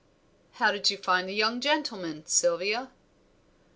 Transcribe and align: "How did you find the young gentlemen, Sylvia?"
"How 0.53 0.71
did 0.71 0.89
you 0.89 0.97
find 0.97 1.29
the 1.29 1.33
young 1.35 1.61
gentlemen, 1.61 2.25
Sylvia?" 2.25 2.89